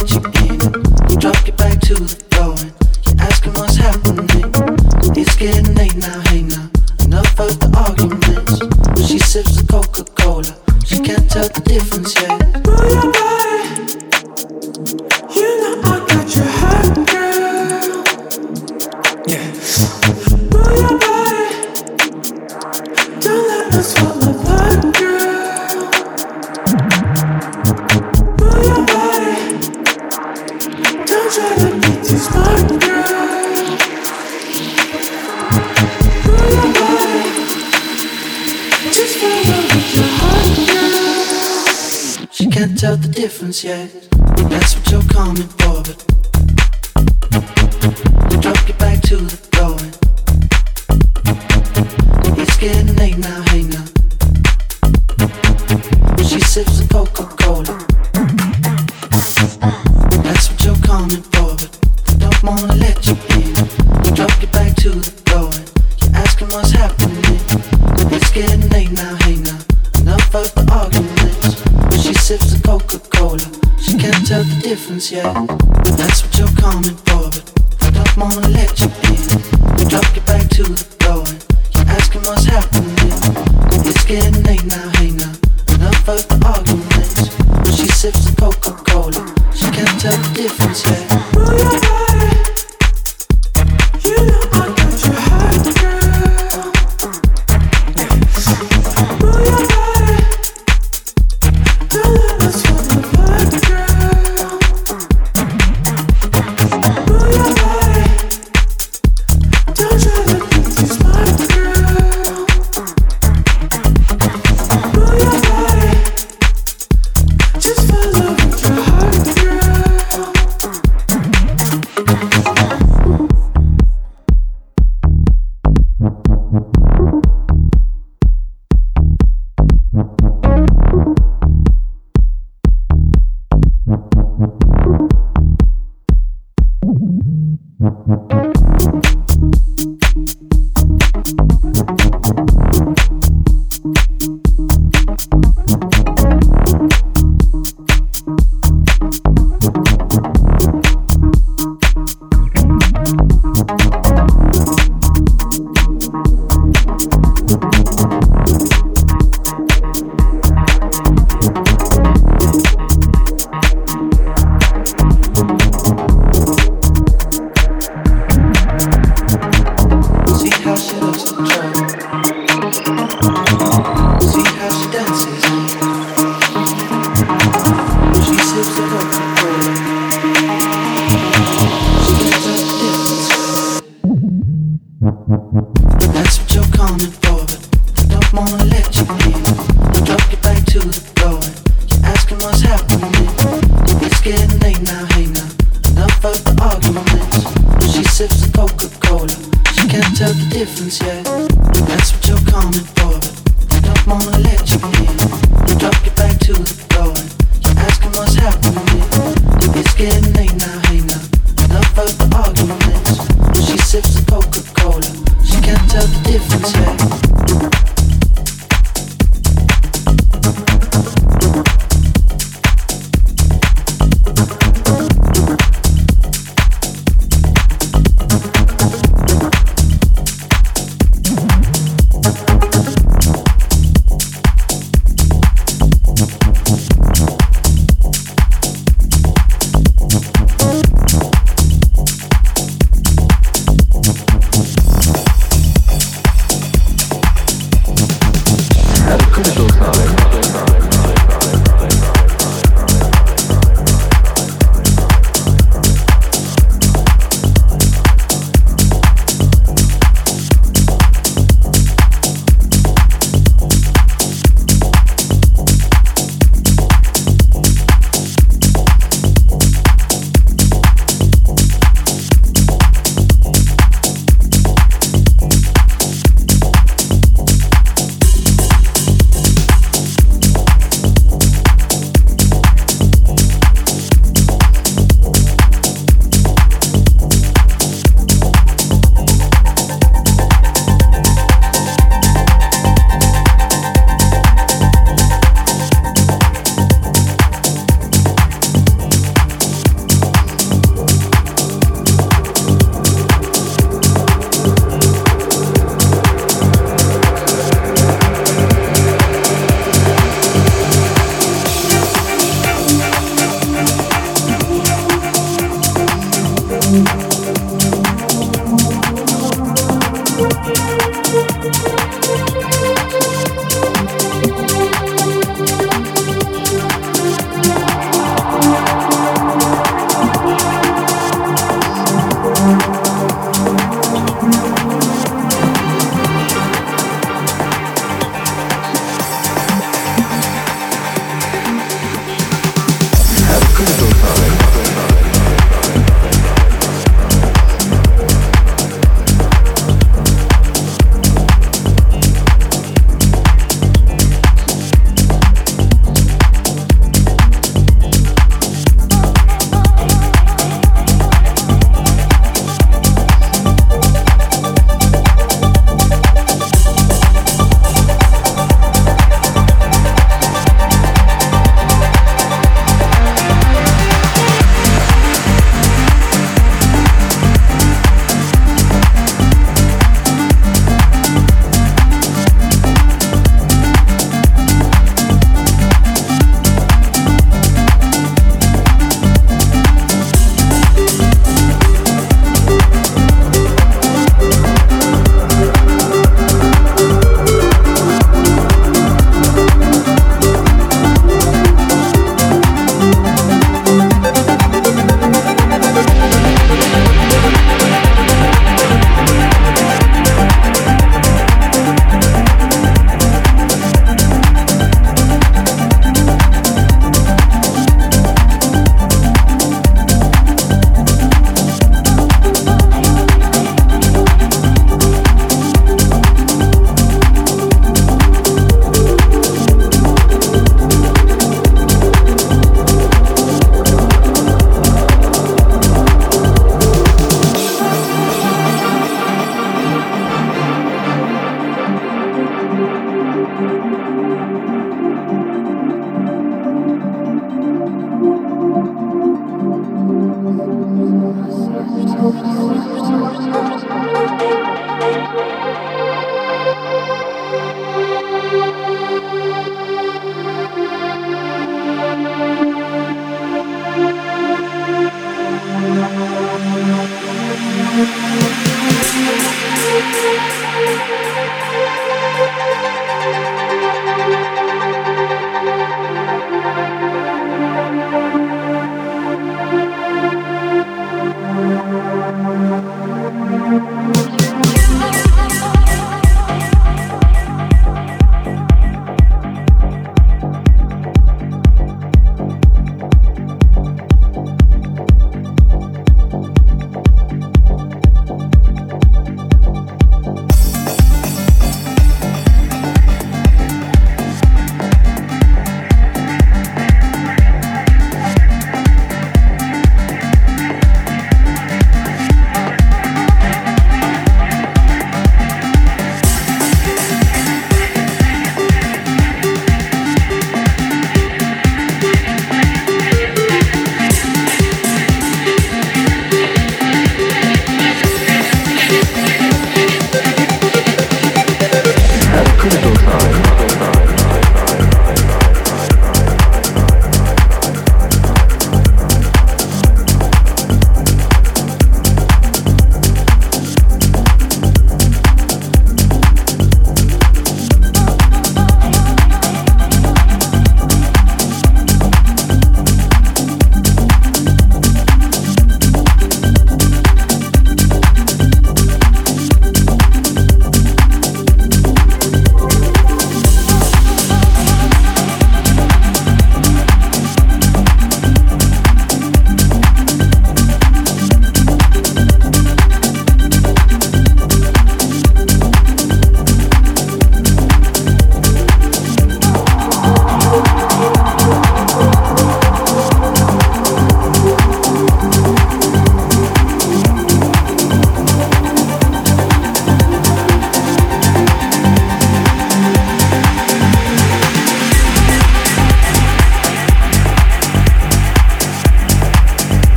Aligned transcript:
At 0.00 1.56
back 1.56 1.80
to 1.80 1.94
time, 1.96 2.27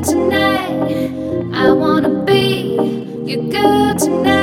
Tonight. 0.00 1.10
I 1.52 1.72
wanna 1.72 2.24
be 2.24 2.76
your 3.24 3.42
girl 3.50 3.94
tonight. 3.96 4.37